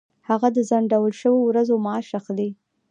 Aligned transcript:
هغه 0.29 0.47
د 0.55 0.57
ځنډول 0.69 1.11
شوو 1.21 1.39
ورځو 1.47 1.75
معاش 1.85 2.07
اخلي. 2.19 2.49